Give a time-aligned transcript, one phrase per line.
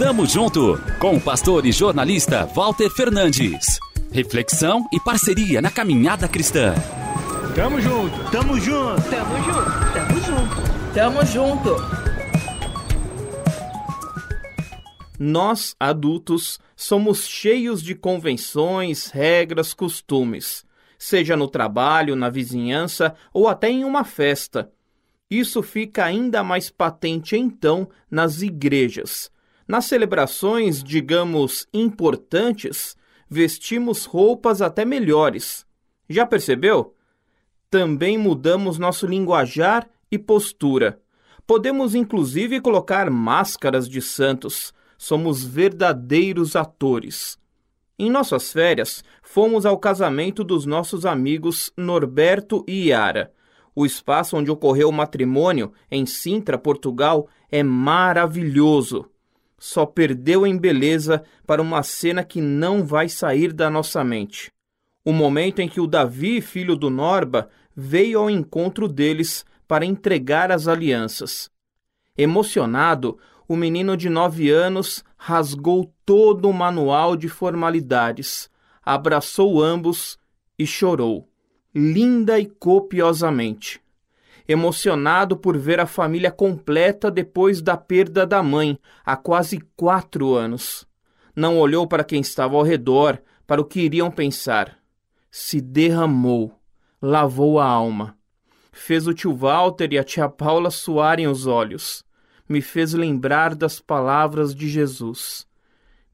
[0.00, 3.78] Tamo junto com o pastor e jornalista Walter Fernandes.
[4.10, 6.72] Reflexão e parceria na caminhada cristã.
[7.54, 11.76] Tamo junto, tamo junto, tamo junto, tamo junto, tamo junto.
[15.18, 20.64] Nós, adultos, somos cheios de convenções, regras, costumes,
[20.98, 24.72] seja no trabalho, na vizinhança ou até em uma festa.
[25.30, 29.30] Isso fica ainda mais patente então nas igrejas.
[29.70, 32.96] Nas celebrações, digamos, importantes,
[33.28, 35.64] vestimos roupas até melhores.
[36.08, 36.92] Já percebeu?
[37.70, 41.00] Também mudamos nosso linguajar e postura.
[41.46, 44.74] Podemos inclusive colocar máscaras de santos.
[44.98, 47.38] Somos verdadeiros atores.
[47.96, 53.32] Em nossas férias, fomos ao casamento dos nossos amigos Norberto e Yara.
[53.72, 59.08] O espaço onde ocorreu o matrimônio, em Sintra, Portugal, é maravilhoso.
[59.60, 64.50] Só perdeu em beleza para uma cena que não vai sair da nossa mente.
[65.04, 70.50] O momento em que o Davi, filho do Norba, veio ao encontro deles para entregar
[70.50, 71.48] as alianças.
[72.18, 78.50] Emocionado, o menino de nove anos rasgou todo o manual de formalidades,
[78.82, 80.18] abraçou ambos
[80.58, 81.30] e chorou
[81.74, 83.79] linda e copiosamente.
[84.52, 90.84] Emocionado por ver a família completa depois da perda da mãe, há quase quatro anos.
[91.36, 94.76] Não olhou para quem estava ao redor, para o que iriam pensar.
[95.30, 96.52] Se derramou,
[97.00, 98.18] lavou a alma.
[98.72, 102.04] Fez o tio Walter e a tia Paula suarem os olhos.
[102.48, 105.46] Me fez lembrar das palavras de Jesus.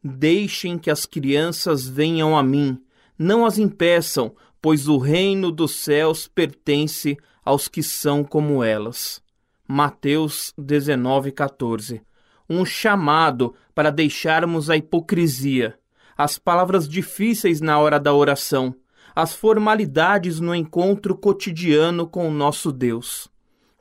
[0.05, 2.79] Deixem que as crianças venham a mim,
[3.19, 9.22] não as impeçam, pois o reino dos céus pertence aos que são como elas.
[9.69, 12.02] Mateus 19:14.
[12.50, 15.78] Um chamado para deixarmos a hipocrisia,
[16.17, 18.74] as palavras difíceis na hora da oração,
[19.14, 23.29] as formalidades no encontro cotidiano com o nosso Deus.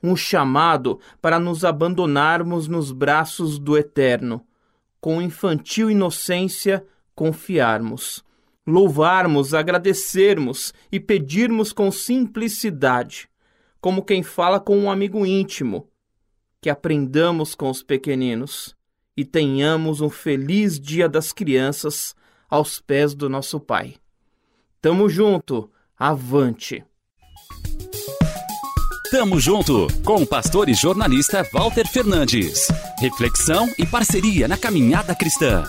[0.02, 4.46] Um chamado para nos abandonarmos nos braços do Eterno,
[5.00, 8.24] com infantil inocência confiarmos
[8.66, 13.28] louvarmos, agradecermos e pedirmos com simplicidade,
[13.86, 15.86] como quem fala com um amigo íntimo,
[16.60, 18.74] que aprendamos com os pequeninos
[19.16, 22.12] e tenhamos um feliz Dia das Crianças
[22.50, 23.94] aos pés do nosso Pai.
[24.82, 26.84] Tamo junto, avante!
[29.08, 32.66] Tamo junto com o pastor e jornalista Walter Fernandes.
[32.98, 35.62] Reflexão e parceria na caminhada cristã.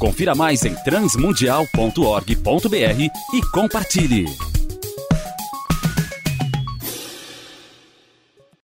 [0.00, 4.49] Confira mais em transmundial.org.br e compartilhe.